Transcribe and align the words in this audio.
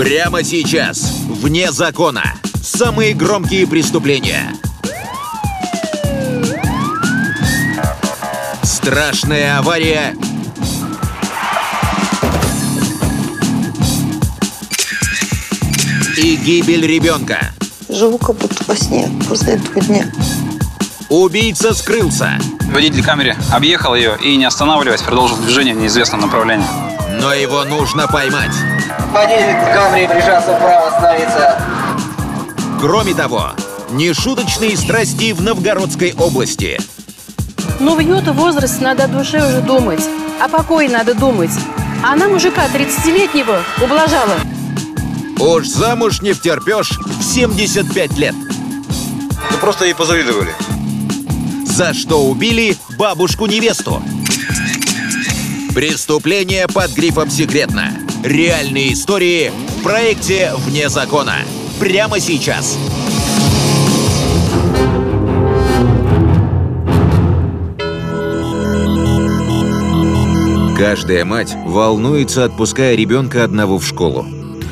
Прямо 0.00 0.42
сейчас, 0.42 1.12
вне 1.28 1.70
закона, 1.72 2.22
самые 2.62 3.12
громкие 3.12 3.66
преступления. 3.66 4.54
Страшная 8.62 9.58
авария 9.58 10.16
и 16.16 16.36
гибель 16.36 16.86
ребенка. 16.86 17.52
Живу 17.90 18.16
как 18.16 18.36
будто 18.36 18.64
во 18.66 18.74
сне 18.74 19.06
после 19.28 19.56
этого 19.56 19.82
дня. 19.82 20.10
Убийца 21.10 21.74
скрылся, 21.74 22.38
Водитель 22.72 23.04
камеры 23.04 23.36
объехал 23.52 23.94
ее 23.94 24.16
и, 24.22 24.34
не 24.36 24.46
останавливаясь, 24.46 25.02
продолжил 25.02 25.36
движение 25.36 25.74
в 25.74 25.78
неизвестном 25.78 26.22
направлении. 26.22 26.64
но 27.20 27.34
его 27.34 27.64
нужно 27.64 28.06
поймать. 28.08 28.54
Водитель 29.12 29.56
Гамри 29.74 30.06
прижался 30.06 30.54
вправо, 30.54 30.86
остановиться. 30.86 31.60
Кроме 32.80 33.12
того, 33.12 33.50
нешуточные 33.90 34.76
страсти 34.76 35.32
в 35.32 35.42
Новгородской 35.42 36.14
области. 36.16 36.78
Ну, 37.80 37.96
в 37.96 37.98
ее-то 37.98 38.32
возрасте 38.32 38.82
надо 38.82 39.04
о 39.04 39.08
душе 39.08 39.38
уже 39.38 39.62
думать. 39.62 40.02
О 40.40 40.48
покое 40.48 40.88
надо 40.88 41.14
думать. 41.14 41.50
А 42.04 42.12
она 42.12 42.28
мужика 42.28 42.66
30-летнего 42.66 43.58
ублажала. 43.82 44.36
Уж 45.40 45.66
замуж 45.66 46.22
не 46.22 46.32
втерпешь 46.32 46.90
в 46.90 47.22
75 47.24 48.16
лет. 48.16 48.34
Ну 49.50 49.56
просто 49.60 49.86
ей 49.86 49.94
позавидовали. 49.94 50.54
За 51.64 51.94
что 51.94 52.26
убили 52.26 52.76
бабушку-невесту? 52.96 54.02
Преступление 55.74 56.68
под 56.68 56.92
грифом 56.92 57.30
«Секретно». 57.30 57.92
Реальные 58.22 58.92
истории 58.92 59.50
в 59.78 59.82
проекте 59.82 60.52
«Вне 60.58 60.90
закона». 60.90 61.36
Прямо 61.78 62.20
сейчас. 62.20 62.76
Каждая 70.76 71.24
мать 71.24 71.56
волнуется, 71.64 72.44
отпуская 72.44 72.94
ребенка 72.94 73.42
одного 73.42 73.78
в 73.78 73.86
школу. 73.86 74.26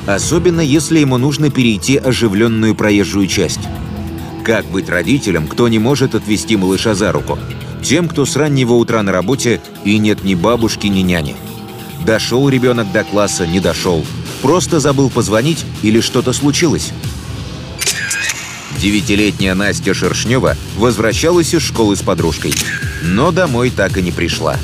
Особенно, 0.06 0.60
если 0.60 0.98
ему 0.98 1.16
нужно 1.16 1.50
перейти 1.50 1.96
оживленную 1.96 2.74
проезжую 2.74 3.28
часть. 3.28 3.60
Как 4.44 4.66
быть 4.66 4.90
родителем, 4.90 5.46
кто 5.46 5.68
не 5.68 5.78
может 5.78 6.14
отвести 6.14 6.58
малыша 6.58 6.94
за 6.94 7.12
руку? 7.12 7.38
Тем, 7.82 8.08
кто 8.08 8.26
с 8.26 8.36
раннего 8.36 8.74
утра 8.74 9.02
на 9.02 9.10
работе 9.10 9.62
и 9.84 9.96
нет 9.96 10.22
ни 10.22 10.34
бабушки, 10.34 10.86
ни 10.88 11.00
няни. 11.00 11.34
Дошел 12.08 12.48
ребенок 12.48 12.90
до 12.90 13.04
класса, 13.04 13.46
не 13.46 13.60
дошел. 13.60 14.02
Просто 14.40 14.80
забыл 14.80 15.10
позвонить 15.10 15.66
или 15.82 16.00
что-то 16.00 16.32
случилось. 16.32 16.92
Девятилетняя 18.78 19.54
Настя 19.54 19.92
Шершнева 19.92 20.56
возвращалась 20.78 21.52
из 21.52 21.60
школы 21.60 21.96
с 21.96 22.00
подружкой. 22.00 22.54
Но 23.02 23.30
домой 23.30 23.68
так 23.68 23.98
и 23.98 24.02
не 24.02 24.10
пришла. 24.10 24.56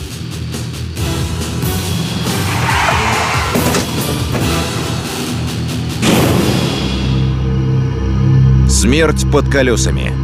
Смерть 8.70 9.30
под 9.30 9.50
колесами. 9.50 10.14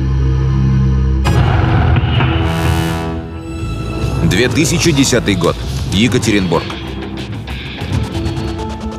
2010 4.24 5.38
год. 5.38 5.56
Екатеринбург. 5.92 6.64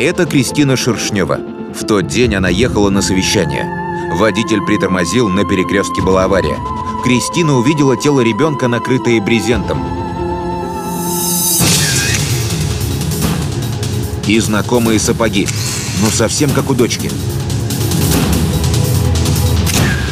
Это 0.01 0.25
Кристина 0.25 0.75
Шершнева. 0.75 1.39
В 1.75 1.85
тот 1.85 2.07
день 2.07 2.33
она 2.33 2.49
ехала 2.49 2.89
на 2.89 3.03
совещание. 3.03 3.67
Водитель 4.15 4.65
притормозил, 4.65 5.29
на 5.29 5.45
перекрестке 5.45 6.01
была 6.01 6.23
авария. 6.23 6.57
Кристина 7.03 7.55
увидела 7.55 7.95
тело 7.95 8.21
ребенка, 8.21 8.67
накрытое 8.67 9.21
брезентом. 9.21 9.79
И 14.25 14.39
знакомые 14.39 14.99
сапоги. 14.99 15.47
Ну, 16.01 16.09
совсем 16.09 16.49
как 16.49 16.71
у 16.71 16.73
дочки. 16.73 17.11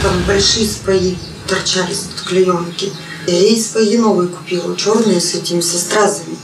Там 0.04 0.22
большие 0.28 0.68
спаи 0.68 1.18
торчали 1.48 1.94
из 1.94 2.08
клеенки. 2.28 2.94
Я 3.26 3.40
ей 3.40 3.60
спаи 3.60 3.98
новые 3.98 4.30
купила, 4.30 4.76
черные 4.76 5.20
с 5.20 5.34
этими, 5.34 5.62
со 5.62 5.80
стразами. 5.80 6.38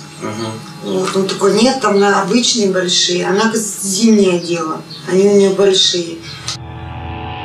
Вот, 0.84 1.16
он 1.16 1.28
такой, 1.28 1.53
нет, 1.62 1.81
там 1.81 2.00
на 2.00 2.22
обычные 2.22 2.72
большие. 2.72 3.25
Она 3.25 3.52
зимнее 3.53 4.38
одела, 4.38 4.81
они 5.12 5.24
у 5.24 5.38
нее 5.38 5.50
большие. 5.52 6.18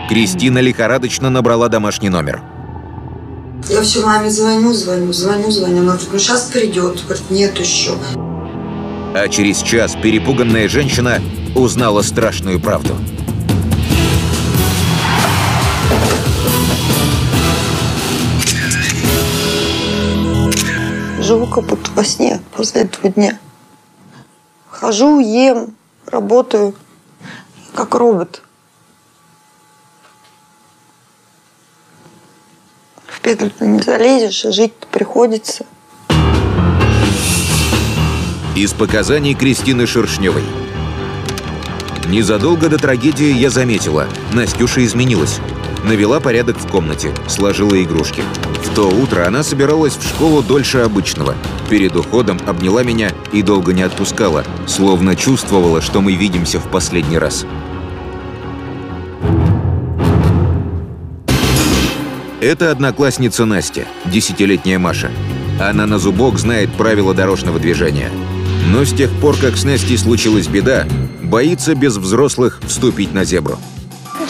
Кристина 0.08 0.58
лихорадочно 0.58 1.30
набрала 1.30 1.68
домашний 1.68 2.08
номер. 2.08 2.42
Я 3.68 3.82
все 3.82 4.04
маме 4.04 4.30
звоню, 4.30 4.72
звоню, 4.72 5.12
звоню, 5.12 5.50
звоню. 5.50 5.82
Она 5.82 5.92
говорит, 5.92 6.08
ну 6.12 6.18
сейчас 6.18 6.50
придет. 6.52 7.02
Говорит, 7.04 7.30
нет 7.30 7.58
еще. 7.58 7.92
А 9.14 9.28
через 9.28 9.58
час 9.62 9.96
перепуганная 10.02 10.68
женщина 10.68 11.20
узнала 11.54 12.02
страшную 12.02 12.60
правду. 12.60 12.96
Живу 21.30 21.46
как 21.46 21.62
будто 21.62 21.92
во 21.92 22.02
сне 22.02 22.40
после 22.56 22.80
этого 22.80 23.08
дня. 23.08 23.38
Хожу, 24.68 25.20
ем, 25.20 25.76
работаю, 26.06 26.74
как 27.72 27.94
робот. 27.94 28.42
В 33.06 33.20
петлю 33.20 33.48
ты 33.56 33.64
не 33.64 33.80
залезешь, 33.80 34.44
а 34.44 34.50
жить 34.50 34.74
приходится. 34.90 35.66
Из 38.56 38.72
показаний 38.72 39.34
Кристины 39.34 39.86
Шершневой. 39.86 40.42
Незадолго 42.08 42.68
до 42.68 42.76
трагедии 42.76 43.32
я 43.32 43.50
заметила, 43.50 44.08
Настюша 44.32 44.84
изменилась. 44.84 45.38
Навела 45.84 46.20
порядок 46.20 46.58
в 46.58 46.66
комнате, 46.68 47.12
сложила 47.26 47.82
игрушки. 47.82 48.22
В 48.64 48.74
то 48.74 48.88
утро 48.88 49.26
она 49.26 49.42
собиралась 49.42 49.96
в 49.96 50.06
школу 50.06 50.42
дольше 50.42 50.78
обычного. 50.78 51.34
Перед 51.68 51.96
уходом 51.96 52.38
обняла 52.46 52.82
меня 52.82 53.12
и 53.32 53.42
долго 53.42 53.72
не 53.72 53.82
отпускала, 53.82 54.44
словно 54.66 55.16
чувствовала, 55.16 55.80
что 55.80 56.00
мы 56.00 56.14
видимся 56.14 56.60
в 56.60 56.70
последний 56.70 57.18
раз. 57.18 57.46
Это 62.40 62.70
одноклассница 62.70 63.44
Настя, 63.44 63.86
десятилетняя 64.06 64.78
Маша. 64.78 65.10
Она 65.60 65.86
на 65.86 65.98
зубок 65.98 66.38
знает 66.38 66.72
правила 66.72 67.14
дорожного 67.14 67.58
движения. 67.58 68.10
Но 68.68 68.84
с 68.84 68.92
тех 68.92 69.10
пор, 69.20 69.36
как 69.36 69.56
с 69.56 69.64
Настей 69.64 69.98
случилась 69.98 70.46
беда, 70.46 70.86
боится 71.22 71.74
без 71.74 71.96
взрослых 71.96 72.60
вступить 72.66 73.12
на 73.12 73.24
зебру. 73.24 73.58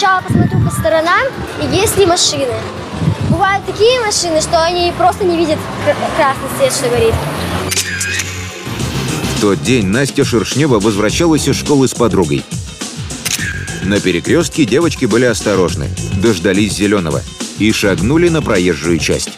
Сначала 0.01 0.23
посмотрю 0.23 0.61
по 0.65 0.71
сторонам, 0.71 1.27
и 1.61 1.77
есть 1.77 1.99
ли 1.99 2.07
машины. 2.07 2.55
Бывают 3.29 3.67
такие 3.67 4.01
машины, 4.01 4.41
что 4.41 4.65
они 4.65 4.95
просто 4.97 5.25
не 5.25 5.37
видят 5.37 5.59
кр- 5.85 5.95
красный 6.17 6.49
свет, 6.57 6.73
что 6.73 6.89
горит. 6.89 7.15
В 9.37 9.41
тот 9.43 9.63
день 9.63 9.89
Настя 9.89 10.25
Шершнева 10.25 10.81
возвращалась 10.81 11.47
из 11.47 11.57
школы 11.57 11.87
с 11.87 11.93
подругой. 11.93 12.43
На 13.83 14.01
перекрестке 14.01 14.65
девочки 14.65 15.05
были 15.05 15.27
осторожны, 15.27 15.91
дождались 16.15 16.73
зеленого 16.73 17.21
и 17.59 17.71
шагнули 17.71 18.31
на 18.31 18.41
проезжую 18.41 18.99
часть. 19.01 19.33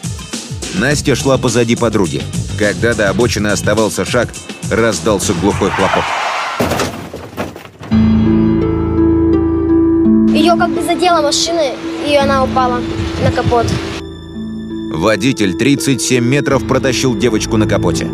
Настя 0.75 1.15
шла 1.15 1.37
позади 1.37 1.75
подруги. 1.75 2.23
Когда 2.57 2.93
до 2.93 3.09
обочины 3.09 3.49
оставался 3.49 4.05
шаг, 4.05 4.29
раздался 4.71 5.33
глухой 5.33 5.71
хлопок. 5.71 6.05
Задела 11.13 11.21
машина, 11.21 11.61
и 12.07 12.15
она 12.15 12.43
упала 12.43 12.81
на 13.23 13.31
капот. 13.31 13.67
Водитель 14.91 15.55
37 15.55 16.23
метров 16.23 16.67
протащил 16.67 17.15
девочку 17.15 17.57
на 17.57 17.67
капоте. 17.67 18.07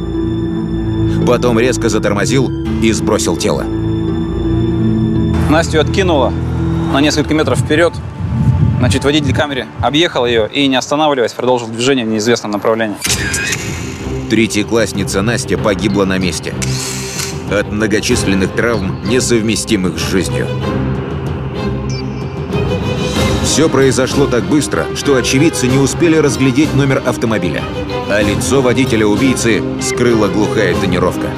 Потом 1.26 1.60
резко 1.60 1.90
затормозил 1.90 2.50
и 2.82 2.92
сбросил 2.92 3.38
тело. 3.38 3.64
Настю 5.50 5.80
откинула 5.80 6.34
на 6.94 7.02
несколько 7.02 7.34
метров 7.34 7.60
вперед. 7.60 7.94
Значит, 8.80 9.04
водитель 9.04 9.34
камеры 9.34 9.68
объехал 9.82 10.26
ее 10.26 10.50
и, 10.52 10.68
не 10.68 10.76
останавливаясь, 10.76 11.34
продолжил 11.34 11.68
движение 11.68 12.06
в 12.06 12.10
неизвестном 12.10 12.52
направлении. 12.52 12.98
Третьеклассница 14.30 15.22
Настя 15.22 15.58
погибла 15.58 16.06
на 16.06 16.18
месте. 16.18 16.54
От 17.52 17.72
многочисленных 17.72 18.54
травм, 18.54 19.02
несовместимых 19.06 19.98
с 19.98 20.12
жизнью. 20.12 20.48
Все 23.50 23.68
произошло 23.68 24.28
так 24.28 24.44
быстро, 24.44 24.86
что 24.96 25.16
очевидцы 25.16 25.66
не 25.66 25.80
успели 25.80 26.16
разглядеть 26.16 26.76
номер 26.76 27.02
автомобиля. 27.04 27.64
А 28.08 28.22
лицо 28.22 28.62
водителя-убийцы 28.62 29.64
скрыла 29.82 30.28
глухая 30.28 30.76
тонировка. 30.76 31.32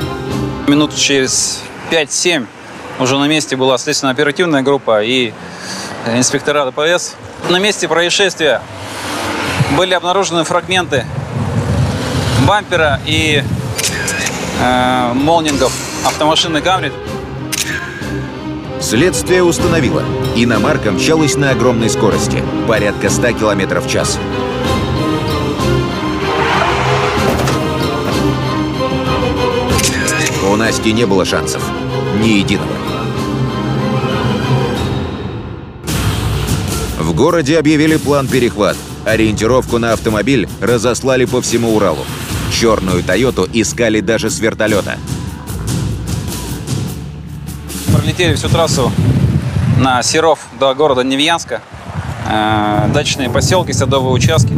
Минут 0.67 0.93
через 0.93 1.61
5-7 1.89 2.45
Уже 2.99 3.17
на 3.17 3.27
месте 3.29 3.55
была 3.55 3.77
следственно-оперативная 3.77 4.61
группа 4.61 5.01
и 5.01 5.31
инспектора 6.05 6.65
ДПС. 6.69 7.15
На 7.49 7.59
месте 7.59 7.87
происшествия 7.87 8.61
были 9.77 9.93
обнаружены 9.93 10.43
фрагменты 10.43 11.05
бампера 12.45 12.99
и 13.05 13.41
э, 14.59 15.11
молнингов 15.13 15.71
автомашины 16.05 16.61
Камри. 16.61 16.91
Следствие 18.81 19.43
установило, 19.43 20.03
иномарка 20.35 20.91
мчалась 20.91 21.35
на 21.37 21.51
огромной 21.51 21.89
скорости, 21.89 22.43
порядка 22.67 23.11
100 23.11 23.33
км 23.33 23.79
в 23.79 23.87
час. 23.87 24.19
У 30.51 30.55
Насти 30.55 30.91
не 30.91 31.05
было 31.05 31.25
шансов. 31.25 31.63
Ни 32.21 32.39
единого. 32.39 32.67
В 36.99 37.13
городе 37.13 37.59
объявили 37.59 37.97
план 37.97 38.27
перехват. 38.27 38.75
Ориентировку 39.05 39.77
на 39.77 39.93
автомобиль 39.93 40.49
разослали 40.59 41.25
по 41.25 41.41
всему 41.41 41.75
Уралу. 41.75 42.05
Черную 42.51 43.03
«Тойоту» 43.03 43.47
искали 43.53 44.01
даже 44.01 44.29
с 44.29 44.39
вертолета. 44.39 44.97
Пролетели 48.21 48.37
всю 48.37 48.49
трассу 48.49 48.91
на 49.79 50.03
Серов 50.03 50.37
до 50.59 50.75
города 50.75 51.01
Невьянска. 51.01 51.59
Э, 52.29 52.87
дачные 52.93 53.31
поселки, 53.31 53.73
садовые 53.73 54.13
участки. 54.13 54.53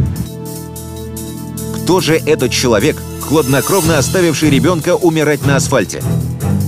Кто 1.76 2.02
же 2.02 2.16
этот 2.16 2.52
человек, 2.52 2.98
хладнокровно 3.22 3.96
оставивший 3.96 4.50
ребенка 4.50 4.96
умирать 4.96 5.46
на 5.46 5.56
асфальте? 5.56 6.02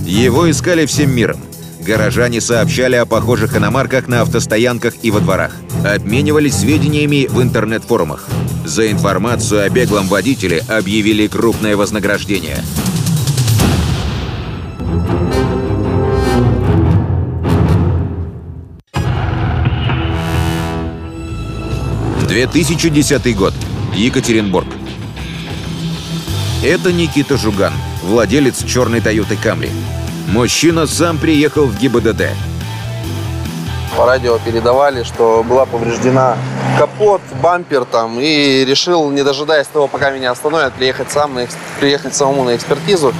Его 0.07 0.49
искали 0.49 0.87
всем 0.87 1.11
миром. 1.11 1.37
Горожане 1.81 2.41
сообщали 2.41 2.95
о 2.95 3.05
похожих 3.05 3.55
иномарках 3.55 4.07
на 4.07 4.21
автостоянках 4.21 4.95
и 5.03 5.11
во 5.11 5.19
дворах. 5.19 5.51
Обменивались 5.85 6.55
сведениями 6.55 7.27
в 7.29 7.43
интернет-форумах. 7.43 8.27
За 8.65 8.91
информацию 8.91 9.63
о 9.63 9.69
беглом 9.69 10.07
водителе 10.07 10.63
объявили 10.67 11.27
крупное 11.27 11.77
вознаграждение. 11.77 12.57
«2010 22.37 23.33
год. 23.33 23.55
Екатеринбург. 23.95 24.67
Это 26.63 26.91
Никита 26.93 27.35
Жуган, 27.35 27.73
владелец 28.03 28.63
черной 28.63 29.01
Тойоты 29.01 29.35
Камри. 29.37 29.71
Мужчина 30.27 30.85
сам 30.85 31.17
приехал 31.17 31.65
в 31.65 31.75
ГИБДД. 31.79 32.25
По 33.95 34.05
радио 34.05 34.37
передавали, 34.37 35.01
что 35.01 35.43
была 35.43 35.65
повреждена 35.65 36.37
капот, 36.77 37.21
бампер 37.41 37.85
там, 37.85 38.19
и 38.19 38.63
решил, 38.65 39.09
не 39.09 39.23
дожидаясь 39.23 39.65
того, 39.65 39.87
пока 39.87 40.11
меня 40.11 40.29
остановят, 40.29 40.73
приехать 40.73 41.11
сам, 41.11 41.33
на, 41.33 41.47
приехать 41.79 42.13
самому 42.13 42.43
на 42.43 42.55
экспертизу. 42.55 43.15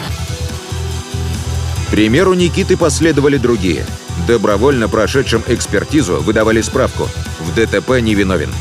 К 1.88 1.90
примеру 1.90 2.36
Никиты 2.36 2.78
последовали 2.78 3.38
другие. 3.38 3.84
Добровольно 4.28 4.88
прошедшим 4.88 5.44
экспертизу 5.48 6.22
выдавали 6.22 6.62
справку. 6.62 7.10
В 7.40 7.56
ДТП 7.56 8.00
невиновен. 8.00 8.52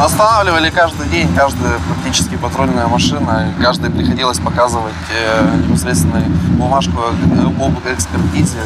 Останавливали 0.00 0.70
каждый 0.70 1.06
день, 1.08 1.28
каждая 1.36 1.78
практически 1.80 2.34
патрульная 2.36 2.86
машина. 2.86 3.52
Каждой 3.60 3.90
приходилось 3.90 4.38
показывать 4.38 4.94
э, 5.14 5.56
непосредственно 5.58 6.24
бумажку 6.56 7.02
об 7.02 7.74
экспертизе. 7.86 8.56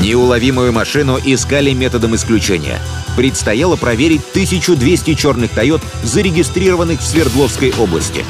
Неуловимую 0.00 0.72
машину 0.72 1.18
искали 1.24 1.72
методом 1.72 2.14
исключения. 2.14 2.78
Предстояло 3.16 3.74
проверить 3.74 4.22
1200 4.30 5.14
черных 5.14 5.50
«Тойот», 5.50 5.82
зарегистрированных 6.04 7.00
в 7.00 7.04
Свердловской 7.04 7.74
области. 7.76 8.24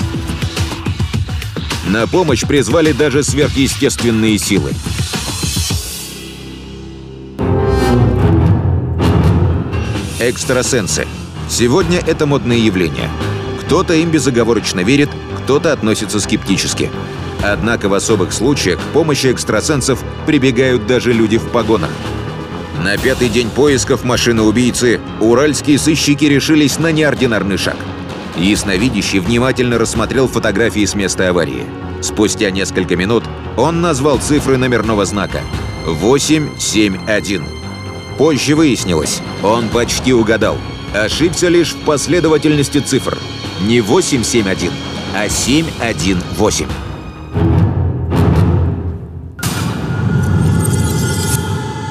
На 1.86 2.06
помощь 2.06 2.46
призвали 2.46 2.92
даже 2.92 3.22
сверхъестественные 3.22 4.38
силы. 4.38 4.72
Экстрасенсы. 10.28 11.06
Сегодня 11.48 12.00
это 12.06 12.26
модное 12.26 12.58
явление. 12.58 13.08
Кто-то 13.62 13.94
им 13.94 14.10
безоговорочно 14.10 14.80
верит, 14.80 15.08
кто-то 15.42 15.72
относится 15.72 16.20
скептически. 16.20 16.90
Однако 17.42 17.88
в 17.88 17.94
особых 17.94 18.34
случаях 18.34 18.78
к 18.78 18.92
помощи 18.92 19.28
экстрасенсов 19.32 20.04
прибегают 20.26 20.86
даже 20.86 21.14
люди 21.14 21.38
в 21.38 21.48
погонах. 21.48 21.88
На 22.84 22.98
пятый 22.98 23.30
день 23.30 23.48
поисков 23.48 24.04
машины 24.04 24.42
убийцы 24.42 25.00
уральские 25.18 25.78
сыщики 25.78 26.26
решились 26.26 26.78
на 26.78 26.92
неординарный 26.92 27.56
шаг. 27.56 27.76
Ясновидящий 28.36 29.20
внимательно 29.20 29.78
рассмотрел 29.78 30.28
фотографии 30.28 30.84
с 30.84 30.94
места 30.94 31.30
аварии. 31.30 31.64
Спустя 32.02 32.50
несколько 32.50 32.96
минут 32.96 33.24
он 33.56 33.80
назвал 33.80 34.18
цифры 34.18 34.58
номерного 34.58 35.06
знака 35.06 35.40
871. 35.86 37.57
Позже 38.18 38.56
выяснилось, 38.56 39.22
он 39.44 39.68
почти 39.68 40.12
угадал. 40.12 40.58
Ошибся 40.92 41.46
лишь 41.46 41.72
в 41.72 41.84
последовательности 41.84 42.78
цифр. 42.78 43.16
Не 43.62 43.80
871, 43.80 44.72
а 45.14 45.28
718. 45.28 46.66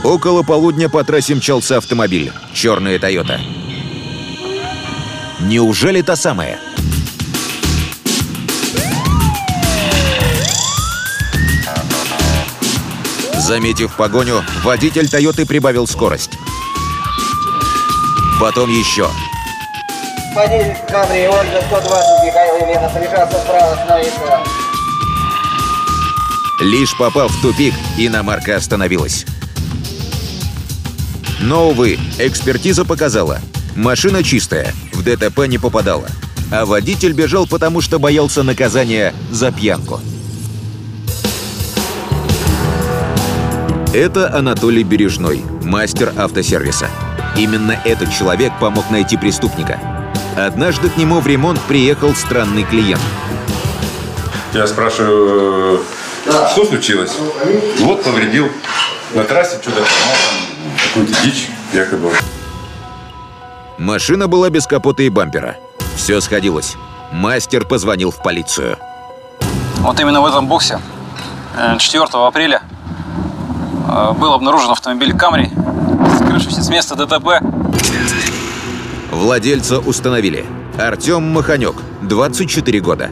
Около 0.04 0.44
полудня 0.44 0.90
по 0.90 1.04
трассе 1.04 1.36
мчался 1.36 1.78
автомобиль. 1.78 2.32
Черная 2.54 3.00
Тойота. 3.00 3.40
Неужели 5.42 6.02
та 6.02 6.16
самая? 6.16 6.60
Заметив 13.48 13.96
погоню, 13.96 14.44
водитель 14.66 15.08
Тойоты 15.08 15.46
прибавил 15.46 15.88
скорость. 15.88 16.32
Потом 18.42 18.70
еще. 18.70 19.08
Водитель 20.36 20.76
Камри 20.90 21.28
Ольга 21.30 21.64
120, 21.66 22.26
Михаил 22.26 22.56
Елена, 22.68 22.90
прижаться 22.90 23.38
вправо, 23.38 23.72
остановиться. 23.72 24.44
Лишь 26.60 26.98
попав 26.98 27.32
в 27.32 27.42
тупик, 27.42 27.74
иномарка 27.98 28.58
остановилась. 28.58 29.26
Но, 31.40 31.70
увы, 31.70 31.98
экспертиза 32.20 32.84
показала. 32.84 33.40
Машина 33.78 34.26
чистая, 34.26 34.74
в 34.92 35.04
ДТП 35.04 35.48
не 35.48 35.58
попадала. 35.58 36.10
А 36.52 36.66
водитель 36.66 37.14
бежал, 37.14 37.48
потому 37.48 37.80
что 37.80 37.98
боялся 37.98 38.44
наказания 38.44 39.14
за 39.32 39.54
пьянку. 39.54 40.02
Это 43.98 44.32
Анатолий 44.32 44.84
Бережной, 44.84 45.44
мастер 45.64 46.14
автосервиса. 46.16 46.88
Именно 47.36 47.72
этот 47.84 48.14
человек 48.14 48.54
помог 48.62 48.92
найти 48.92 49.18
преступника. 49.18 49.80
Однажды 50.38 50.92
к 50.92 50.98
нему 50.98 51.20
в 51.20 51.26
ремонт 51.26 51.60
приехал 51.62 52.14
странный 52.14 52.64
клиент. 52.64 53.02
Я 54.54 54.68
спрашиваю, 54.68 55.82
э, 56.28 56.48
что 56.52 56.66
случилось? 56.66 57.12
Вот 57.80 58.04
повредил 58.04 58.52
на 59.16 59.24
трассе, 59.24 59.58
что-то 59.64 59.84
какую-то 60.90 61.20
дичь 61.24 61.50
якобы. 61.74 62.12
Машина 63.80 64.28
была 64.28 64.52
без 64.52 64.68
капота 64.68 65.02
и 65.02 65.10
бампера. 65.10 65.58
Все 65.96 66.22
сходилось. 66.22 66.76
Мастер 67.12 67.66
позвонил 67.66 68.12
в 68.12 68.22
полицию. 68.22 68.78
Вот 69.80 70.00
именно 70.00 70.22
в 70.22 70.28
этом 70.28 70.46
боксе 70.46 70.80
э, 71.58 71.80
4 71.80 72.04
апреля 72.14 72.62
э, 72.62 72.77
был 74.20 74.34
обнаружен 74.34 74.72
автомобиль 74.72 75.16
Камри, 75.18 75.50
скрывшийся 76.18 76.64
с 76.64 76.70
места 76.70 76.96
ДТП. 76.96 77.42
Владельца 79.12 79.80
установили. 79.80 80.46
Артем 80.78 81.24
Маханек, 81.24 81.76
24 82.04 82.80
года. 82.82 83.10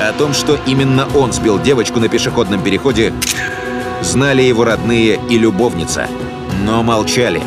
О 0.00 0.12
том, 0.12 0.32
что 0.32 0.58
именно 0.66 1.06
он 1.14 1.32
сбил 1.32 1.58
девочку 1.60 1.98
на 1.98 2.08
пешеходном 2.08 2.62
переходе, 2.62 3.12
знали 4.02 4.42
его 4.42 4.64
родные 4.64 5.20
и 5.28 5.36
любовница, 5.36 6.06
но 6.64 6.82
молчали. 6.82 7.42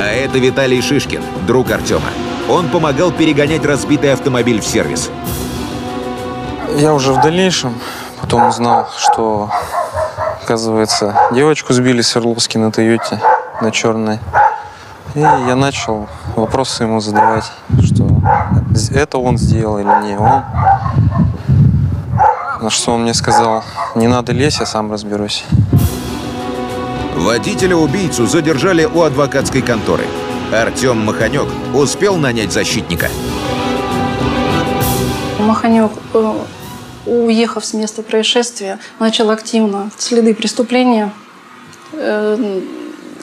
А 0.00 0.06
это 0.06 0.38
Виталий 0.38 0.80
Шишкин, 0.80 1.22
друг 1.46 1.70
Артема. 1.70 2.08
Он 2.48 2.68
помогал 2.68 3.12
перегонять 3.12 3.64
разбитый 3.64 4.12
автомобиль 4.12 4.60
в 4.60 4.66
сервис. 4.66 5.10
Я 6.76 6.92
уже 6.92 7.12
в 7.12 7.20
дальнейшем 7.20 7.78
потом 8.20 8.48
узнал, 8.48 8.88
что, 8.98 9.48
оказывается, 10.42 11.14
девочку 11.30 11.72
сбили 11.72 12.02
Свердловске 12.02 12.58
на 12.58 12.72
Тойоте, 12.72 13.20
на 13.60 13.70
черной. 13.70 14.18
И 15.14 15.20
я 15.20 15.54
начал 15.54 16.08
вопросы 16.34 16.82
ему 16.82 16.98
задавать, 16.98 17.52
что 17.84 18.08
это 18.92 19.18
он 19.18 19.38
сделал 19.38 19.78
или 19.78 20.06
не 20.06 20.16
он. 20.18 20.42
На 22.60 22.70
что 22.70 22.94
он 22.94 23.02
мне 23.02 23.14
сказал, 23.14 23.62
не 23.94 24.08
надо 24.08 24.32
лезть, 24.32 24.58
я 24.58 24.66
сам 24.66 24.90
разберусь. 24.90 25.44
Водителя-убийцу 27.14 28.26
задержали 28.26 28.84
у 28.84 29.02
адвокатской 29.02 29.62
конторы. 29.62 30.04
Артем 30.52 31.04
Маханек 31.04 31.46
успел 31.72 32.16
нанять 32.16 32.52
защитника. 32.52 33.08
Маханек, 35.38 35.92
э, 36.14 36.34
уехав 37.06 37.64
с 37.64 37.74
места 37.74 38.02
происшествия, 38.02 38.78
начал 38.98 39.30
активно 39.30 39.90
следы 39.98 40.34
преступления 40.34 41.12
э, 41.92 42.60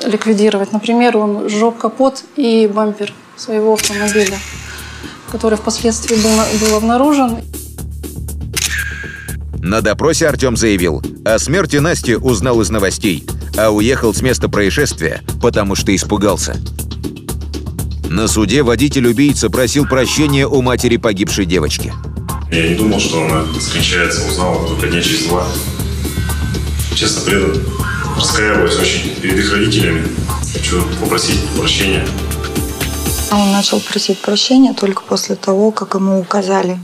ликвидировать. 0.05 0.71
Например, 0.71 1.17
он 1.17 1.49
сжег 1.49 1.77
капот 1.77 2.23
и 2.35 2.69
бампер 2.71 3.13
своего 3.35 3.73
автомобиля, 3.73 4.37
который 5.31 5.57
впоследствии 5.57 6.15
был, 6.15 6.67
был 6.67 6.75
обнаружен. 6.75 7.39
На 9.63 9.81
допросе 9.81 10.27
Артем 10.27 10.57
заявил, 10.57 11.03
о 11.23 11.37
смерти 11.37 11.77
Насти 11.77 12.15
узнал 12.15 12.61
из 12.61 12.69
новостей, 12.69 13.25
а 13.57 13.69
уехал 13.69 14.13
с 14.13 14.21
места 14.21 14.49
происшествия, 14.49 15.21
потому 15.41 15.75
что 15.75 15.95
испугался. 15.95 16.57
На 18.09 18.27
суде 18.27 18.63
водитель-убийца 18.63 19.49
просил 19.49 19.85
прощения 19.85 20.45
у 20.45 20.61
матери 20.61 20.97
погибшей 20.97 21.45
девочки. 21.45 21.93
Я 22.51 22.67
не 22.67 22.75
думал, 22.75 22.99
что 22.99 23.23
она 23.23 23.45
скончается, 23.61 24.27
узнала 24.27 24.67
только 24.67 24.87
дня 24.87 25.01
через 25.01 25.27
два. 25.27 25.47
Честно, 26.93 27.21
предан. 27.21 27.63
Раскаиваюсь 28.17 28.77
очень 28.77 29.15
перед 29.21 29.39
их 29.39 29.53
родителями. 29.53 30.05
Хочу 30.53 30.83
попросить 30.99 31.39
прощения. 31.57 32.05
Он 33.31 33.53
начал 33.53 33.79
просить 33.79 34.19
прощения 34.19 34.73
только 34.73 35.01
после 35.01 35.37
того, 35.37 35.71
как 35.71 35.95
ему 35.95 36.19
указали. 36.19 36.77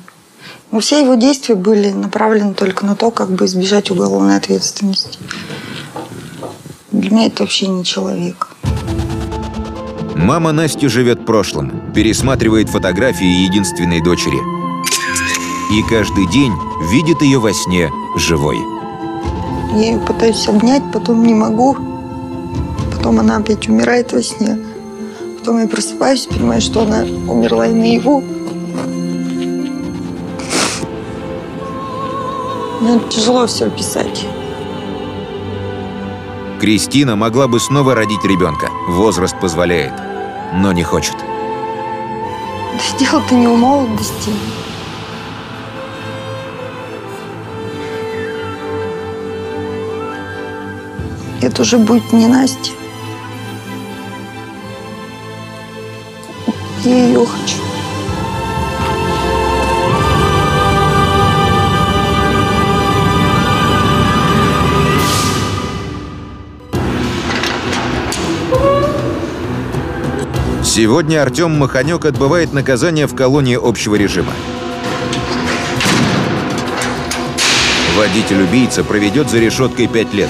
Но 0.72 0.80
все 0.80 1.02
его 1.02 1.16
действия 1.16 1.56
были 1.56 1.92
направлены 1.92 2.54
только 2.54 2.86
на 2.86 2.96
то, 2.96 3.12
как 3.12 3.30
бы 3.32 3.44
избежать 3.44 3.92
уголовной 3.92 4.38
ответственности. 4.38 5.20
Для 6.94 7.12
меня 7.12 7.26
это 7.28 7.44
вообще 7.44 7.68
не 7.68 7.84
человек. 7.84 8.52
Мама 10.16 10.54
Насти 10.54 10.88
живет 10.88 11.26
прошлым, 11.26 11.92
пересматривает 11.94 12.70
фотографии 12.70 13.44
единственной 13.44 14.02
дочери. 14.02 14.57
И 15.70 15.84
каждый 15.84 16.28
день 16.28 16.54
видит 16.90 17.22
ее 17.22 17.40
во 17.40 17.54
сне 17.54 17.92
живой. 18.16 18.58
Я 19.74 19.92
ее 19.92 20.00
пытаюсь 20.00 20.48
обнять, 20.48 20.84
потом 20.94 21.24
не 21.24 21.34
могу. 21.34 21.76
Потом 22.96 23.20
она 23.20 23.38
опять 23.38 23.68
умирает 23.68 24.14
во 24.14 24.22
сне. 24.22 24.58
Потом 25.38 25.60
я 25.60 25.68
просыпаюсь, 25.68 26.26
понимаю, 26.26 26.62
что 26.62 26.84
она 26.84 27.04
умерла 27.32 27.68
и 27.68 27.74
наяву. 27.74 28.24
Мне 32.82 33.00
тяжело 33.10 33.46
все 33.48 33.66
описать. 33.66 34.26
Кристина 36.62 37.16
могла 37.16 37.48
бы 37.48 37.60
снова 37.60 37.94
родить 37.94 38.24
ребенка. 38.24 38.70
Возраст 38.88 39.40
позволяет. 39.40 39.94
Но 40.56 40.72
не 40.72 40.84
хочет. 40.84 41.16
Да 41.18 42.98
дело-то 42.98 43.36
не 43.36 43.48
у 43.48 43.56
молодости. 43.56 44.32
Это 51.48 51.62
уже 51.62 51.78
будет 51.78 52.12
не 52.12 52.28
Настя. 52.28 52.72
Я 56.84 57.06
ее 57.08 57.26
хочу. 57.26 57.56
Сегодня 70.62 71.22
Артем 71.22 71.58
Маханек 71.58 72.04
отбывает 72.04 72.52
наказание 72.52 73.08
в 73.08 73.16
колонии 73.16 73.56
общего 73.56 73.96
режима. 73.96 74.34
Водитель-убийца 77.96 78.84
проведет 78.84 79.30
за 79.30 79.40
решеткой 79.40 79.88
пять 79.88 80.14
лет. 80.14 80.30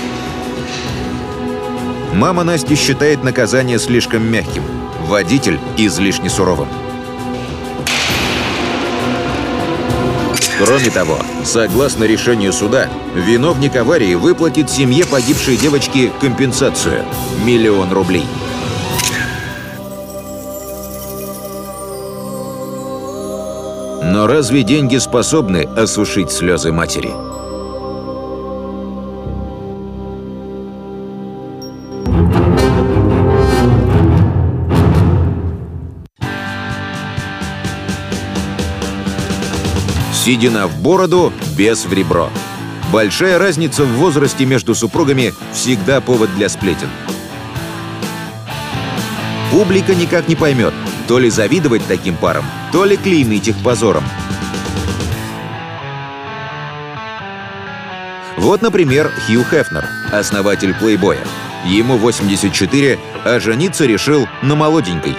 Мама 2.17 2.43
Насти 2.43 2.73
считает 2.73 3.23
наказание 3.23 3.77
слишком 3.77 4.23
мягким, 4.23 4.63
водитель– 5.03 5.59
излишне 5.77 6.31
суровым. 6.31 6.67
Кроме 10.57 10.89
того, 10.89 11.19
согласно 11.43 12.05
решению 12.05 12.53
суда, 12.53 12.89
виновник 13.13 13.75
аварии 13.75 14.15
выплатит 14.15 14.71
семье 14.71 15.05
погибшей 15.05 15.57
девочки 15.57 16.11
компенсацию– 16.19 17.05
миллион 17.45 17.93
рублей. 17.93 18.25
Но 24.01 24.25
разве 24.25 24.63
деньги 24.63 24.97
способны 24.97 25.69
осушить 25.77 26.31
слезы 26.31 26.71
матери? 26.71 27.26
Седина 40.27 40.67
в 40.67 40.77
бороду, 40.81 41.31
без 41.57 41.85
в 41.85 41.93
ребро. 41.93 42.29
Большая 42.91 43.39
разница 43.39 43.85
в 43.85 43.93
возрасте 43.93 44.45
между 44.45 44.75
супругами 44.75 45.33
всегда 45.53 46.01
повод 46.01 46.35
для 46.35 46.49
сплетен. 46.49 46.89
Публика 49.51 49.95
никак 49.95 50.27
не 50.27 50.35
поймет, 50.35 50.73
то 51.07 51.17
ли 51.17 51.29
завидовать 51.29 51.83
таким 51.87 52.17
парам, 52.17 52.43
то 52.73 52.83
ли 52.83 52.97
клеймить 52.97 53.47
их 53.47 53.55
позором. 53.63 54.03
Вот, 58.35 58.61
например, 58.61 59.09
Хью 59.27 59.45
Хефнер, 59.45 59.85
основатель 60.11 60.73
плейбоя. 60.73 61.25
Ему 61.63 61.95
84, 61.95 62.99
а 63.23 63.39
жениться 63.39 63.85
решил 63.85 64.27
на 64.41 64.55
молоденькой. 64.55 65.15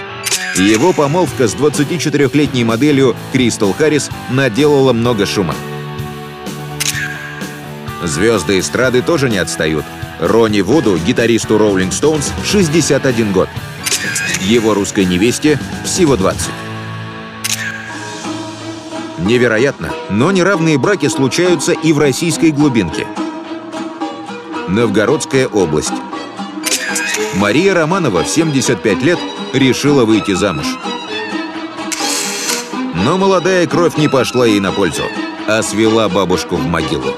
Его 0.59 0.91
помолвка 0.91 1.47
с 1.47 1.55
24-летней 1.55 2.65
моделью 2.65 3.15
Кристал 3.31 3.71
Харрис 3.71 4.09
наделала 4.29 4.91
много 4.91 5.25
шума. 5.25 5.55
Звезды 8.03 8.59
эстрады 8.59 9.01
тоже 9.01 9.29
не 9.29 9.37
отстают. 9.37 9.85
Ронни 10.19 10.59
Вуду, 10.59 10.97
гитаристу 10.97 11.55
Rolling 11.55 11.91
Stones, 11.91 12.25
61 12.43 13.31
год. 13.31 13.47
Его 14.41 14.73
русской 14.73 15.05
невесте 15.05 15.57
всего 15.85 16.17
20. 16.17 16.49
Невероятно, 19.19 19.91
но 20.09 20.31
неравные 20.31 20.77
браки 20.77 21.07
случаются 21.07 21.71
и 21.71 21.93
в 21.93 21.99
российской 21.99 22.51
глубинке. 22.51 23.07
Новгородская 24.67 25.47
область. 25.47 25.93
Мария 27.35 27.73
Романова 27.73 28.23
в 28.23 28.27
75 28.27 29.03
лет 29.03 29.19
решила 29.53 30.05
выйти 30.05 30.33
замуж. 30.33 30.65
Но 32.93 33.17
молодая 33.17 33.65
кровь 33.67 33.97
не 33.97 34.07
пошла 34.07 34.45
ей 34.45 34.59
на 34.59 34.71
пользу, 34.71 35.03
а 35.47 35.61
свела 35.61 36.09
бабушку 36.09 36.55
в 36.55 36.65
могилу. 36.65 37.15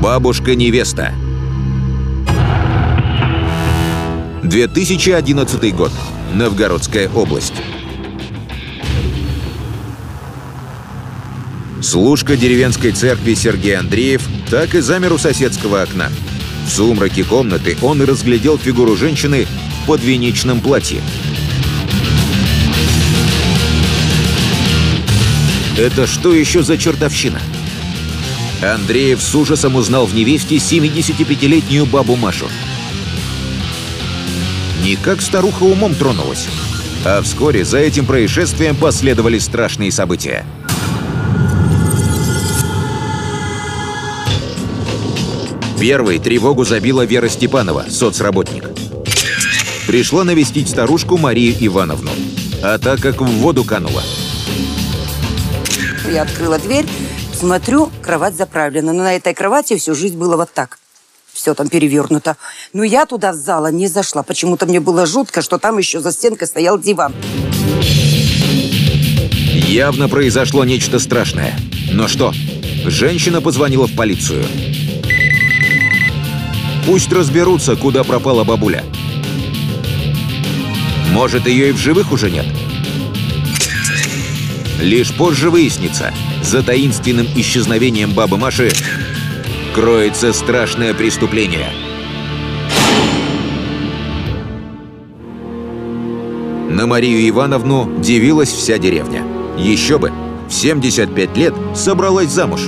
Бабушка-невеста. 0.00 1.14
2011 4.42 5.74
год. 5.74 5.92
Новгородская 6.34 7.08
область. 7.08 7.54
Служка 11.80 12.36
деревенской 12.36 12.92
церкви 12.92 13.34
Сергей 13.34 13.76
Андреев 13.76 14.26
так 14.50 14.74
и 14.74 14.80
замер 14.80 15.12
у 15.12 15.18
соседского 15.18 15.82
окна. 15.82 16.10
В 16.64 16.70
сумраке 16.70 17.24
комнаты 17.24 17.76
он 17.82 18.02
и 18.02 18.06
разглядел 18.06 18.58
фигуру 18.58 18.96
женщины 18.96 19.46
в 19.82 19.86
подвенечном 19.86 20.60
платье. 20.60 21.02
Это 25.76 26.06
что 26.06 26.34
еще 26.34 26.62
за 26.62 26.76
чертовщина? 26.76 27.40
Андреев 28.62 29.20
с 29.20 29.34
ужасом 29.34 29.74
узнал 29.74 30.06
в 30.06 30.14
невесте 30.14 30.56
75-летнюю 30.56 31.86
бабу 31.86 32.14
Машу. 32.16 32.46
Никак 34.84 35.20
старуха 35.20 35.64
умом 35.64 35.94
тронулась. 35.94 36.46
А 37.04 37.20
вскоре 37.22 37.64
за 37.64 37.78
этим 37.78 38.06
происшествием 38.06 38.76
последовали 38.76 39.38
страшные 39.38 39.90
события. 39.90 40.46
Первой 45.82 46.20
тревогу 46.20 46.62
забила 46.62 47.04
Вера 47.04 47.28
Степанова, 47.28 47.86
соцработник. 47.90 48.70
пришла 49.88 50.22
навестить 50.22 50.68
старушку 50.68 51.18
Марию 51.18 51.56
Ивановну. 51.58 52.12
А 52.62 52.78
так 52.78 53.00
как 53.00 53.20
в 53.20 53.26
воду 53.26 53.64
канула. 53.64 54.00
Я 56.08 56.22
открыла 56.22 56.60
дверь, 56.60 56.86
смотрю, 57.34 57.90
кровать 58.00 58.36
заправлена. 58.36 58.92
Но 58.92 59.02
на 59.02 59.16
этой 59.16 59.34
кровати 59.34 59.76
всю 59.76 59.96
жизнь 59.96 60.16
было 60.16 60.36
вот 60.36 60.50
так. 60.54 60.78
Все 61.32 61.52
там 61.52 61.68
перевернуто. 61.68 62.36
Но 62.72 62.84
я 62.84 63.04
туда 63.04 63.32
в 63.32 63.34
зала 63.34 63.72
не 63.72 63.88
зашла. 63.88 64.22
Почему-то 64.22 64.66
мне 64.66 64.78
было 64.78 65.04
жутко, 65.04 65.42
что 65.42 65.58
там 65.58 65.78
еще 65.78 65.98
за 65.98 66.12
стенкой 66.12 66.46
стоял 66.46 66.78
диван. 66.78 67.12
Явно 69.52 70.08
произошло 70.08 70.64
нечто 70.64 71.00
страшное. 71.00 71.58
Но 71.90 72.06
что? 72.06 72.32
Женщина 72.84 73.40
позвонила 73.40 73.88
в 73.88 73.96
полицию. 73.96 74.44
Пусть 76.86 77.12
разберутся, 77.12 77.76
куда 77.76 78.02
пропала 78.04 78.44
бабуля. 78.44 78.84
Может, 81.12 81.46
ее 81.46 81.68
и 81.68 81.72
в 81.72 81.78
живых 81.78 82.10
уже 82.10 82.30
нет? 82.30 82.46
Лишь 84.80 85.14
позже 85.14 85.50
выяснится, 85.50 86.12
за 86.42 86.62
таинственным 86.62 87.26
исчезновением 87.36 88.12
бабы 88.12 88.36
Маши 88.36 88.70
кроется 89.74 90.32
страшное 90.32 90.92
преступление. 90.92 91.70
На 96.68 96.86
Марию 96.86 97.28
Ивановну 97.28 98.00
дивилась 98.00 98.50
вся 98.50 98.78
деревня. 98.78 99.22
Еще 99.56 99.98
бы, 99.98 100.10
в 100.48 100.52
75 100.52 101.36
лет 101.36 101.54
собралась 101.74 102.30
замуж. 102.30 102.62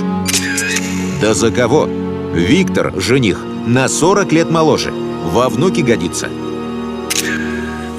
Да 1.21 1.33
за 1.33 1.51
кого? 1.51 1.89
Виктор, 2.33 2.93
жених, 3.01 3.43
на 3.67 3.87
40 3.87 4.31
лет 4.31 4.49
моложе. 4.51 4.91
Во 4.91 5.49
внуки 5.49 5.81
годится. 5.81 6.29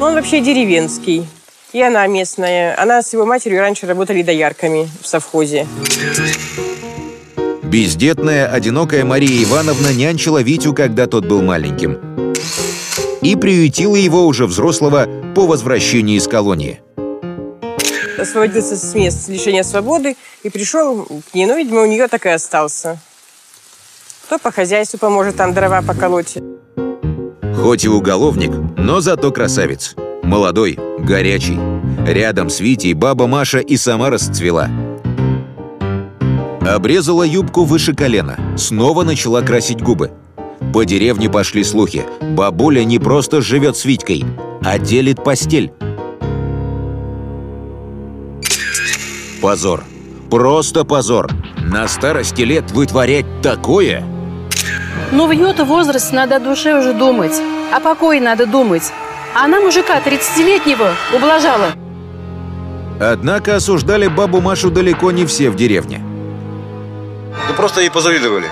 Он 0.01 0.15
вообще 0.15 0.41
деревенский. 0.41 1.27
И 1.73 1.83
она 1.83 2.07
местная. 2.07 2.81
Она 2.81 3.03
с 3.03 3.13
его 3.13 3.27
матерью 3.27 3.61
раньше 3.61 3.87
работали 3.87 4.23
доярками 4.23 4.89
в 5.03 5.07
совхозе. 5.09 5.67
Бездетная, 7.65 8.47
одинокая 8.47 9.05
Мария 9.05 9.43
Ивановна 9.43 9.93
нянчила 9.93 10.41
Витю, 10.41 10.73
когда 10.73 11.07
тот 11.07 11.27
был 11.27 11.43
маленьким. 11.43 12.35
И 13.23 13.35
приютила 13.35 13.97
его 13.97 14.25
уже 14.27 14.47
взрослого 14.47 15.09
по 15.35 15.47
возвращении 15.47 16.17
из 16.17 16.29
колонии. 16.29 16.81
Освободился 18.17 18.77
с 18.77 18.95
мест 18.95 19.29
лишения 19.29 19.65
свободы 19.65 20.17
и 20.45 20.49
пришел 20.49 21.05
к 21.05 21.35
ней. 21.35 21.47
Ну, 21.47 21.57
видимо, 21.57 21.83
у 21.83 21.87
нее 21.87 22.07
так 22.07 22.25
и 22.25 22.29
остался. 22.29 23.01
Кто 24.27 24.41
по 24.41 24.51
хозяйству 24.51 24.99
поможет 24.99 25.37
там 25.37 25.55
дрова 25.55 25.83
поколоть. 25.83 26.39
Хоть 27.63 27.85
и 27.85 27.89
уголовник, 27.89 28.51
но 28.77 29.01
зато 29.01 29.31
красавец. 29.31 29.95
Молодой, 30.25 30.77
горячий. 30.99 31.61
Рядом 32.05 32.51
с 32.51 32.59
Витей 32.59 32.93
баба 32.95 33.29
Маша 33.29 33.61
и 33.61 33.77
сама 33.77 34.11
расцвела. 34.11 34.69
Обрезала 36.61 37.23
юбку 37.23 37.63
выше 37.63 37.95
колена, 37.95 38.37
снова 38.57 39.05
начала 39.05 39.43
красить 39.43 39.81
губы. 39.81 40.11
По 40.75 40.83
деревне 40.83 41.31
пошли 41.31 41.63
слухи. 41.63 42.05
Бабуля 42.21 42.83
не 42.83 42.99
просто 42.99 43.41
живет 43.41 43.77
с 43.77 43.85
Витькой, 43.85 44.25
а 44.65 44.81
делит 44.81 45.23
постель. 45.23 45.73
Позор. 49.41 49.85
Просто 50.29 50.85
позор. 50.85 51.31
На 51.59 51.87
старости 51.87 52.43
лет 52.43 52.73
вытворять 52.73 53.27
такое? 53.41 54.05
Но 55.13 55.27
в 55.27 55.31
ее-то 55.31 55.65
возрасте 55.65 56.15
надо 56.15 56.37
о 56.37 56.41
душе 56.41 56.79
уже 56.79 56.93
думать. 56.93 57.41
О 57.73 57.81
покое 57.81 58.21
надо 58.21 58.47
думать. 58.47 58.93
А 59.35 59.45
она 59.45 59.61
мужика 59.61 60.01
30-летнего 60.01 60.93
ублажала. 61.15 61.73
Однако 63.01 63.57
осуждали 63.57 64.09
бабу 64.09 64.41
Машу 64.41 64.71
далеко 64.71 65.11
не 65.13 65.27
все 65.27 65.51
в 65.51 65.57
деревне. 65.57 66.03
Да 67.49 67.55
просто 67.55 67.83
ей 67.83 67.91
позавидовали. 67.91 68.47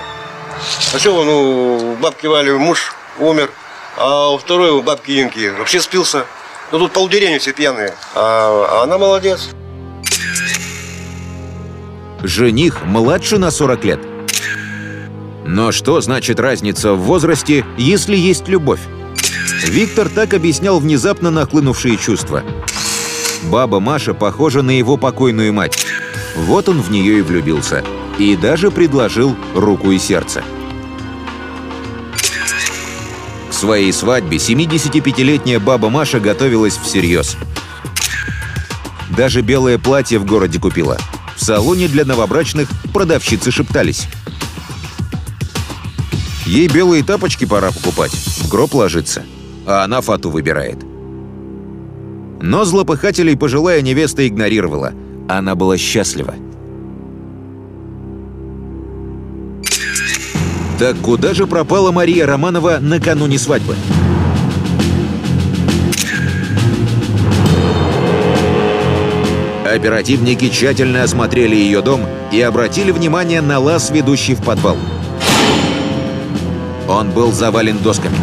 А 0.93 0.99
что, 0.99 1.23
ну, 1.23 1.93
у 1.93 1.95
бабки 1.95 2.27
Вали 2.27 2.51
муж 2.51 2.93
умер, 3.19 3.49
а 3.97 4.29
у 4.29 4.37
второй, 4.37 4.71
у 4.71 4.81
бабки 4.81 5.21
Инки, 5.21 5.51
вообще 5.57 5.81
спился. 5.81 6.25
Ну, 6.71 6.79
тут 6.79 6.91
полдеревни 6.91 7.37
все 7.37 7.51
пьяные, 7.51 7.93
а, 8.15 8.79
а 8.79 8.83
она 8.83 8.97
молодец. 8.97 9.49
Жених 12.23 12.83
младше 12.83 13.37
на 13.37 13.51
40 13.51 13.83
лет. 13.83 14.14
Но 15.47 15.71
что 15.71 16.01
значит 16.01 16.39
разница 16.39 16.93
в 16.93 17.01
возрасте, 17.01 17.63
если 17.77 18.17
есть 18.17 18.47
любовь? 18.47 18.81
Виктор 19.63 20.09
так 20.09 20.33
объяснял 20.33 20.79
внезапно 20.79 21.29
нахлынувшие 21.29 21.97
чувства. 21.97 22.43
Баба 23.43 23.79
Маша 23.79 24.15
похожа 24.15 24.63
на 24.63 24.71
его 24.71 24.97
покойную 24.97 25.53
мать. 25.53 25.85
Вот 26.35 26.67
он 26.67 26.81
в 26.81 26.89
нее 26.89 27.19
и 27.19 27.21
влюбился. 27.21 27.83
И 28.17 28.35
даже 28.35 28.71
предложил 28.71 29.35
руку 29.53 29.91
и 29.91 29.99
сердце. 29.99 30.43
К 33.49 33.53
своей 33.53 33.93
свадьбе 33.93 34.37
75-летняя 34.37 35.59
баба 35.59 35.89
Маша 35.89 36.19
готовилась 36.19 36.77
всерьез. 36.77 37.37
Даже 39.15 39.41
белое 39.41 39.77
платье 39.77 40.17
в 40.17 40.25
городе 40.25 40.59
купила. 40.59 40.97
В 41.35 41.43
салоне 41.43 41.87
для 41.87 42.03
новобрачных 42.03 42.67
продавщицы 42.91 43.51
шептались. 43.51 44.07
Ей 46.45 46.67
белые 46.67 47.03
тапочки 47.03 47.45
пора 47.45 47.71
покупать, 47.71 48.11
в 48.11 48.49
гроб 48.49 48.75
ложиться, 48.75 49.23
а 49.65 49.83
она 49.83 50.01
фату 50.01 50.29
выбирает. 50.29 50.77
Но 52.41 52.65
злопыхателей 52.65 53.35
пожилая 53.35 53.81
невеста 53.81 54.27
игнорировала. 54.27 54.93
Она 55.27 55.55
была 55.55 55.77
счастлива. 55.77 56.35
Так 60.77 60.97
куда 60.97 61.33
же 61.33 61.47
пропала 61.47 61.91
Мария 61.91 62.27
Романова 62.27 62.77
накануне 62.79 63.39
свадьбы? 63.39 63.75
Оперативники 69.65 70.49
тщательно 70.49 71.03
осмотрели 71.03 71.55
ее 71.55 71.81
дом 71.81 72.01
и 72.31 72.39
обратили 72.39 72.91
внимание 72.91 73.41
на 73.41 73.59
лаз, 73.59 73.89
ведущий 73.89 74.35
в 74.35 74.43
подвал. 74.43 74.77
Он 76.95 77.11
был 77.11 77.33
завален 77.33 77.79
досками. 77.79 78.15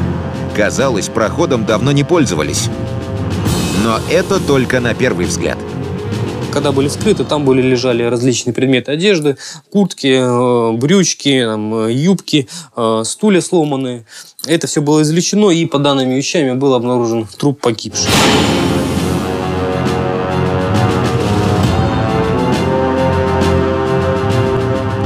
Казалось, 0.56 1.08
проходом 1.08 1.66
давно 1.66 1.92
не 1.92 2.04
пользовались. 2.04 2.70
Но 3.85 3.98
это 4.11 4.40
только 4.40 4.80
на 4.80 4.94
первый 4.94 5.26
взгляд. 5.26 5.58
Когда 6.50 6.72
были 6.72 6.88
вскрыты, 6.88 7.24
там 7.24 7.44
были 7.44 7.61
лежали 7.61 8.02
различные 8.02 8.54
предметы 8.54 8.92
одежды, 8.92 9.37
куртки, 9.70 10.06
э, 10.06 10.76
брючки, 10.78 11.42
там, 11.44 11.74
э, 11.85 11.92
юбки, 11.92 12.48
э, 12.74 13.02
стулья 13.04 13.42
сломанные. 13.42 14.06
Это 14.46 14.66
все 14.66 14.80
было 14.80 15.02
извлечено, 15.02 15.50
и 15.50 15.66
по 15.66 15.78
данным 15.78 16.08
вещами 16.08 16.52
был 16.52 16.72
обнаружен 16.72 17.26
труп 17.38 17.61
погибший. 17.61 18.08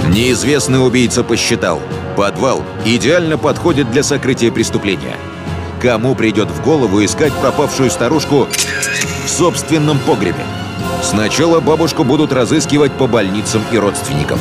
Неизвестный 0.09 0.87
убийца 0.87 1.25
посчитал, 1.25 1.81
подвал 2.17 2.65
идеально 2.85 3.39
подходит 3.39 3.91
для 3.91 4.03
сокрытия 4.03 4.51
преступления. 4.51 5.17
Кому 5.81 6.15
придет 6.15 6.49
в 6.49 6.65
голову 6.65 7.05
искать 7.05 7.33
пропавшую 7.35 7.91
старушку 7.91 8.49
в 9.25 9.29
собственном 9.29 9.99
погребе? 10.01 10.45
Сначала 11.03 11.61
бабушку 11.61 12.03
будут 12.03 12.33
разыскивать 12.33 12.93
по 12.93 13.07
больницам 13.07 13.63
и 13.71 13.77
родственникам. 13.77 14.39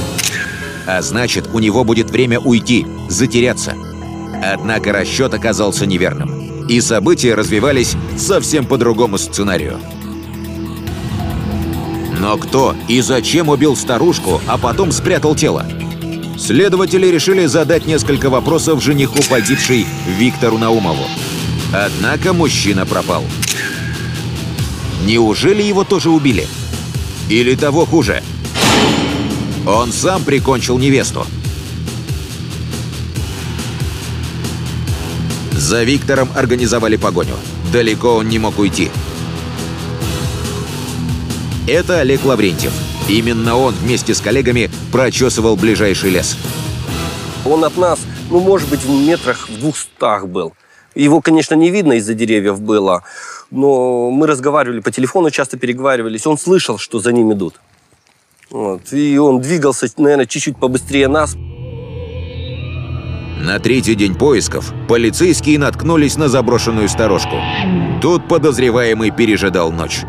А 0.87 1.01
значит, 1.01 1.49
у 1.53 1.59
него 1.59 1.83
будет 1.83 2.09
время 2.09 2.39
уйти, 2.39 2.87
затеряться. 3.09 3.75
Однако 4.43 4.93
расчет 4.93 5.33
оказался 5.33 5.85
неверным. 5.85 6.67
И 6.67 6.81
события 6.81 7.35
развивались 7.35 7.95
совсем 8.17 8.65
по 8.65 8.77
другому 8.77 9.17
сценарию. 9.17 9.79
Но 12.19 12.37
кто 12.37 12.75
и 12.87 13.01
зачем 13.01 13.49
убил 13.49 13.75
старушку, 13.75 14.41
а 14.47 14.57
потом 14.57 14.91
спрятал 14.91 15.35
тело? 15.35 15.65
Следователи 16.37 17.07
решили 17.07 17.45
задать 17.45 17.85
несколько 17.85 18.29
вопросов 18.29 18.83
жениху 18.83 19.19
погибшей 19.29 19.87
Виктору 20.17 20.57
Наумову. 20.57 21.05
Однако 21.73 22.33
мужчина 22.33 22.85
пропал. 22.85 23.23
Неужели 25.05 25.61
его 25.61 25.83
тоже 25.83 26.09
убили? 26.09 26.47
Или 27.29 27.55
того 27.55 27.85
хуже? 27.85 28.21
Он 29.65 29.91
сам 29.91 30.23
прикончил 30.23 30.77
невесту. 30.77 31.25
За 35.51 35.83
Виктором 35.83 36.29
организовали 36.35 36.97
погоню. 36.97 37.35
Далеко 37.71 38.15
он 38.15 38.29
не 38.29 38.39
мог 38.39 38.59
уйти. 38.59 38.91
Это 41.67 42.01
Олег 42.01 42.23
Лаврентьев. 42.25 42.73
Именно 43.07 43.55
он 43.55 43.73
вместе 43.73 44.15
с 44.15 44.21
коллегами 44.21 44.69
прочесывал 44.91 45.55
ближайший 45.55 46.09
лес. 46.09 46.37
Он 47.45 47.63
от 47.63 47.77
нас, 47.77 47.99
ну, 48.31 48.39
может 48.39 48.67
быть, 48.69 48.83
в 48.83 48.89
метрах 48.89 49.47
в 49.47 49.59
двухстах 49.59 50.27
был. 50.27 50.53
Его, 50.95 51.21
конечно, 51.21 51.53
не 51.53 51.69
видно 51.69 51.93
из-за 51.93 52.13
деревьев 52.13 52.61
было, 52.61 53.03
но 53.51 54.09
мы 54.09 54.27
разговаривали 54.27 54.79
по 54.79 54.91
телефону, 54.91 55.29
часто 55.29 55.57
переговаривались. 55.57 56.25
Он 56.25 56.37
слышал, 56.37 56.77
что 56.77 56.99
за 56.99 57.11
ним 57.11 57.33
идут. 57.33 57.59
Вот. 58.49 58.93
И 58.93 59.17
он 59.17 59.41
двигался, 59.41 59.87
наверное, 59.97 60.25
чуть-чуть 60.25 60.57
побыстрее 60.57 61.07
нас. 61.07 61.35
На 63.45 63.59
третий 63.59 63.93
день 63.93 64.15
поисков 64.15 64.73
полицейские 64.87 65.59
наткнулись 65.59 66.17
на 66.17 66.29
заброшенную 66.29 66.89
сторожку. 66.89 67.35
Тут 68.01 68.27
подозреваемый 68.27 69.11
пережидал 69.11 69.71
ночь. 69.71 70.01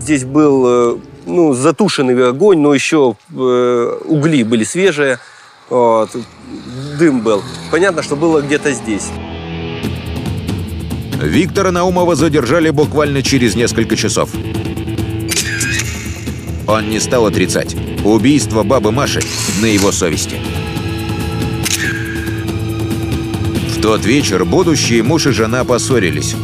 Здесь 0.00 0.24
был 0.24 0.64
э, 0.66 0.98
ну, 1.28 1.54
затушенный 1.54 2.28
огонь, 2.28 2.58
но 2.58 2.74
еще 2.74 3.16
э, 3.30 3.98
угли 4.04 4.42
были 4.42 4.64
свежие. 4.64 5.18
Вот. 5.70 6.10
Дым 6.98 7.20
был. 7.20 7.42
Понятно, 7.70 8.02
что 8.02 8.16
было 8.16 8.40
где-то 8.40 8.72
здесь. 8.72 9.08
Виктора 11.20 11.72
Наумова 11.72 12.14
задержали 12.14 12.70
буквально 12.70 13.22
через 13.22 13.54
несколько 13.54 13.96
часов. 13.96 14.30
Он 16.66 16.88
не 16.90 17.00
стал 17.00 17.26
отрицать. 17.26 17.76
Убийство 18.04 18.62
бабы 18.62 18.92
Маши 18.92 19.20
на 19.60 19.66
его 19.66 19.90
совести. 19.90 20.36
В 23.76 23.80
тот 23.80 24.04
вечер 24.04 24.44
будущие 24.44 25.02
муж 25.02 25.26
и 25.26 25.32
жена 25.32 25.64
поссорились. 25.64 26.34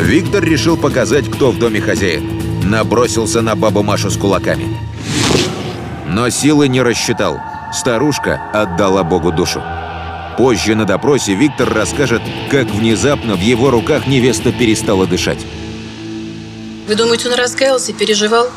Виктор 0.00 0.42
решил 0.42 0.76
показать, 0.76 1.30
кто 1.30 1.50
в 1.50 1.58
доме 1.58 1.80
хозяин. 1.80 2.40
Набросился 2.64 3.42
на 3.42 3.54
бабу 3.54 3.82
Машу 3.82 4.10
с 4.10 4.16
кулаками. 4.16 4.66
Но 6.08 6.30
силы 6.30 6.68
не 6.68 6.80
рассчитал. 6.80 7.38
Старушка 7.72 8.40
отдала 8.52 9.04
Богу 9.04 9.30
душу. 9.30 9.62
Позже 10.38 10.74
на 10.74 10.86
допросе 10.86 11.34
Виктор 11.34 11.72
расскажет, 11.72 12.22
как 12.50 12.66
внезапно 12.70 13.36
в 13.36 13.40
его 13.40 13.70
руках 13.70 14.06
невеста 14.06 14.52
перестала 14.52 15.06
дышать. 15.06 15.44
Вы 16.88 16.94
думаете, 16.94 17.28
он 17.28 17.34
раскаялся, 17.34 17.92
переживал? 17.92 18.48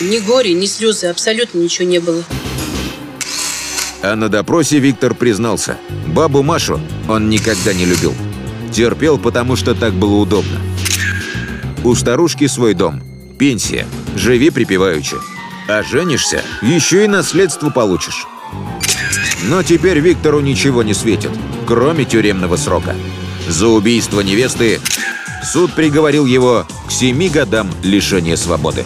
Ни 0.00 0.18
горе, 0.18 0.54
ни 0.54 0.66
слезы, 0.66 1.06
абсолютно 1.06 1.58
ничего 1.58 1.86
не 1.86 1.98
было. 1.98 2.24
А 4.02 4.16
на 4.16 4.30
допросе 4.30 4.78
Виктор 4.78 5.14
признался, 5.14 5.76
бабу 6.06 6.42
Машу 6.42 6.80
он 7.06 7.28
никогда 7.28 7.74
не 7.74 7.84
любил. 7.84 8.14
Терпел, 8.72 9.18
потому 9.18 9.56
что 9.56 9.74
так 9.74 9.92
было 9.92 10.16
удобно. 10.16 10.60
У 11.82 11.94
старушки 11.94 12.46
свой 12.46 12.74
дом, 12.74 13.02
пенсия, 13.38 13.86
живи 14.14 14.50
припеваючи. 14.50 15.16
А 15.68 15.82
женишься, 15.82 16.42
еще 16.62 17.04
и 17.04 17.08
наследство 17.08 17.70
получишь. 17.70 18.26
Но 19.44 19.62
теперь 19.62 19.98
Виктору 20.00 20.40
ничего 20.40 20.82
не 20.82 20.94
светит, 20.94 21.30
кроме 21.66 22.04
тюремного 22.04 22.56
срока. 22.56 22.94
За 23.48 23.68
убийство 23.68 24.20
невесты 24.20 24.80
суд 25.42 25.72
приговорил 25.72 26.26
его 26.26 26.66
к 26.86 26.92
семи 26.92 27.28
годам 27.28 27.70
лишения 27.82 28.36
свободы. 28.36 28.84